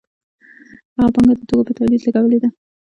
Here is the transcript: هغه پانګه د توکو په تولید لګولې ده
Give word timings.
هغه 0.97 1.09
پانګه 1.15 1.33
د 1.37 1.41
توکو 1.49 1.65
په 1.67 1.73
تولید 1.77 2.01
لګولې 2.05 2.37
ده 2.43 2.49